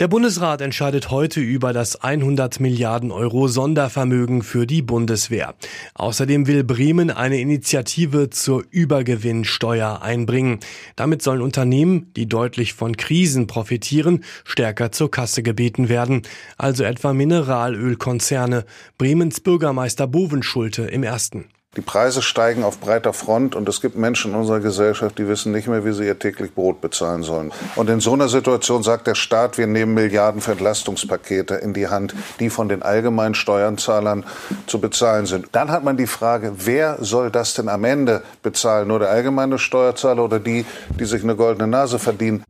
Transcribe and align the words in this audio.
Der 0.00 0.08
Bundesrat 0.08 0.62
entscheidet 0.62 1.10
heute 1.10 1.40
über 1.40 1.74
das 1.74 2.02
100 2.02 2.58
Milliarden 2.58 3.10
Euro 3.10 3.48
Sondervermögen 3.48 4.42
für 4.42 4.66
die 4.66 4.80
Bundeswehr. 4.80 5.54
Außerdem 5.92 6.46
will 6.46 6.64
Bremen 6.64 7.10
eine 7.10 7.38
Initiative 7.38 8.30
zur 8.30 8.64
Übergewinnsteuer 8.70 10.00
einbringen. 10.00 10.60
Damit 10.96 11.20
sollen 11.20 11.42
Unternehmen, 11.42 12.14
die 12.16 12.26
deutlich 12.26 12.72
von 12.72 12.96
Krisen 12.96 13.46
profitieren, 13.46 14.24
stärker 14.44 14.90
zur 14.90 15.10
Kasse 15.10 15.42
gebeten 15.42 15.90
werden. 15.90 16.22
Also 16.56 16.82
etwa 16.82 17.12
Mineralölkonzerne. 17.12 18.64
Bremens 18.96 19.40
Bürgermeister 19.40 20.06
Bovenschulte 20.06 20.84
im 20.84 21.02
ersten. 21.02 21.50
Die 21.76 21.82
Preise 21.82 22.20
steigen 22.20 22.64
auf 22.64 22.80
breiter 22.80 23.12
Front 23.12 23.54
und 23.54 23.68
es 23.68 23.80
gibt 23.80 23.96
Menschen 23.96 24.32
in 24.32 24.36
unserer 24.36 24.58
Gesellschaft, 24.58 25.16
die 25.18 25.28
wissen 25.28 25.52
nicht 25.52 25.68
mehr, 25.68 25.84
wie 25.84 25.92
sie 25.92 26.04
ihr 26.04 26.18
täglich 26.18 26.52
Brot 26.52 26.80
bezahlen 26.80 27.22
sollen. 27.22 27.52
Und 27.76 27.88
in 27.88 28.00
so 28.00 28.12
einer 28.12 28.28
Situation 28.28 28.82
sagt 28.82 29.06
der 29.06 29.14
Staat, 29.14 29.56
wir 29.56 29.68
nehmen 29.68 29.94
Milliarden 29.94 30.40
für 30.40 30.50
Entlastungspakete 30.50 31.54
in 31.54 31.72
die 31.72 31.86
Hand, 31.86 32.12
die 32.40 32.50
von 32.50 32.68
den 32.68 32.82
allgemeinen 32.82 33.36
Steuerzahlern 33.36 34.24
zu 34.66 34.80
bezahlen 34.80 35.26
sind. 35.26 35.46
Dann 35.52 35.70
hat 35.70 35.84
man 35.84 35.96
die 35.96 36.08
Frage, 36.08 36.54
wer 36.56 36.96
soll 37.04 37.30
das 37.30 37.54
denn 37.54 37.68
am 37.68 37.84
Ende 37.84 38.24
bezahlen? 38.42 38.88
Nur 38.88 38.98
der 38.98 39.10
allgemeine 39.10 39.60
Steuerzahler 39.60 40.24
oder 40.24 40.40
die, 40.40 40.66
die 40.98 41.04
sich 41.04 41.22
eine 41.22 41.36
goldene 41.36 41.68
Nase 41.68 42.00
verdienen? 42.00 42.42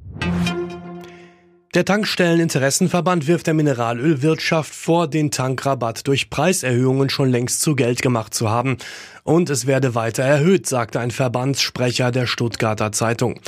Der 1.72 1.84
Tankstelleninteressenverband 1.84 3.28
wirft 3.28 3.46
der 3.46 3.54
Mineralölwirtschaft 3.54 4.74
vor, 4.74 5.06
den 5.06 5.30
Tankrabatt 5.30 6.04
durch 6.08 6.28
Preiserhöhungen 6.28 7.10
schon 7.10 7.30
längst 7.30 7.60
zu 7.60 7.76
Geld 7.76 8.02
gemacht 8.02 8.34
zu 8.34 8.50
haben. 8.50 8.76
Und 9.22 9.50
es 9.50 9.68
werde 9.68 9.94
weiter 9.94 10.24
erhöht, 10.24 10.66
sagte 10.66 10.98
ein 10.98 11.12
Verbandssprecher 11.12 12.10
der 12.10 12.26
Stuttgarter 12.26 12.90
Zeitung. 12.90 13.38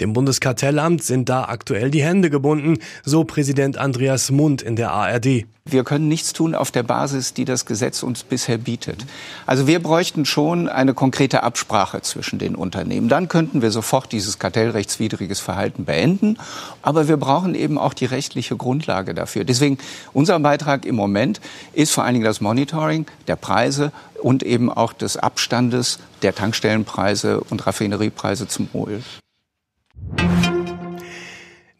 Dem 0.00 0.12
Bundeskartellamt 0.12 1.02
sind 1.02 1.28
da 1.28 1.46
aktuell 1.46 1.90
die 1.90 2.04
Hände 2.04 2.30
gebunden, 2.30 2.78
so 3.02 3.24
Präsident 3.24 3.76
Andreas 3.78 4.30
Mund 4.30 4.62
in 4.62 4.76
der 4.76 4.92
ARD. 4.92 5.46
Wir 5.64 5.84
können 5.84 6.08
nichts 6.08 6.32
tun 6.32 6.56
auf 6.56 6.72
der 6.72 6.82
Basis, 6.82 7.34
die 7.34 7.44
das 7.44 7.66
Gesetz 7.66 8.02
uns 8.02 8.24
bisher 8.24 8.58
bietet. 8.58 9.06
Also 9.46 9.68
wir 9.68 9.80
bräuchten 9.80 10.24
schon 10.24 10.68
eine 10.68 10.92
konkrete 10.92 11.44
Absprache 11.44 12.02
zwischen 12.02 12.40
den 12.40 12.56
Unternehmen. 12.56 13.08
Dann 13.08 13.28
könnten 13.28 13.62
wir 13.62 13.70
sofort 13.70 14.10
dieses 14.10 14.40
kartellrechtswidriges 14.40 15.38
Verhalten 15.38 15.84
beenden. 15.84 16.36
Aber 16.82 17.06
wir 17.06 17.16
brauchen 17.16 17.54
eben 17.54 17.71
auch 17.78 17.94
die 17.94 18.06
rechtliche 18.06 18.56
Grundlage 18.56 19.14
dafür. 19.14 19.44
Deswegen 19.44 19.78
unser 20.12 20.38
Beitrag 20.40 20.84
im 20.84 20.94
Moment 20.94 21.40
ist 21.72 21.92
vor 21.92 22.04
allen 22.04 22.14
Dingen 22.14 22.24
das 22.24 22.40
Monitoring 22.40 23.06
der 23.26 23.36
Preise 23.36 23.92
und 24.22 24.42
eben 24.42 24.70
auch 24.70 24.92
des 24.92 25.16
Abstandes 25.16 25.98
der 26.22 26.34
Tankstellenpreise 26.34 27.40
und 27.40 27.66
Raffineriepreise 27.66 28.48
zum 28.48 28.68
Öl. 28.74 29.02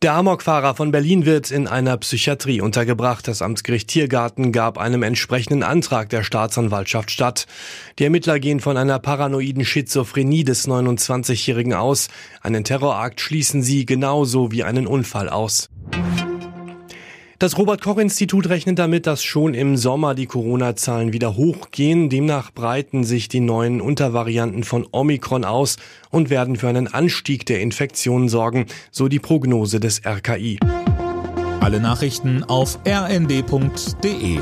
Der 0.03 0.15
Amokfahrer 0.15 0.75
von 0.75 0.91
Berlin 0.91 1.27
wird 1.27 1.53
in 1.53 1.69
einer 1.69 1.97
Psychiatrie 1.97 2.61
untergebracht. 2.61 3.29
Das 3.29 3.41
Amtsgericht 3.41 3.87
Tiergarten 3.87 4.51
gab 4.51 4.77
einem 4.77 5.05
entsprechenden 5.05 5.63
Antrag 5.63 6.09
der 6.09 6.25
Staatsanwaltschaft 6.25 7.13
statt. 7.13 7.47
Die 8.01 8.05
Ermittler 8.05 8.41
gehen 8.41 8.59
von 8.59 8.77
einer 8.77 8.99
paranoiden 8.99 9.65
Schizophrenie 9.65 10.43
des 10.43 10.67
29-Jährigen 10.67 11.75
aus. 11.75 12.09
Einen 12.41 12.65
Terrorakt 12.65 13.21
schließen 13.21 13.63
sie 13.63 13.87
genauso 13.87 14.51
wie 14.51 14.65
einen 14.65 14.89
Unfall 14.89 15.29
aus. 15.29 15.69
Das 17.43 17.59
Robert-Koch-Institut 17.59 18.49
rechnet 18.51 18.79
damit, 18.79 19.09
dass 19.09 19.25
schon 19.25 19.53
im 19.55 19.77
Sommer 19.77 20.15
die 20.15 20.27
Corona-Zahlen 20.27 21.13
wieder 21.13 21.37
hochgehen. 21.37 22.09
Demnach 22.09 22.53
breiten 22.53 23.03
sich 23.03 23.27
die 23.27 23.41
neuen 23.41 23.81
Untervarianten 23.81 24.63
von 24.63 24.87
Omikron 24.93 25.45
aus 25.45 25.77
und 26.11 26.31
werden 26.31 26.55
für 26.55 26.69
einen 26.69 26.87
Anstieg 26.87 27.45
der 27.45 27.61
Infektionen 27.61 28.29
sorgen, 28.29 28.67
so 28.93 29.09
die 29.09 29.19
Prognose 29.19 29.81
des 29.81 30.03
RKI. 30.07 30.61
Alle 31.59 31.81
Nachrichten 31.81 32.45
auf 32.45 32.79
rnd.de 32.87 34.39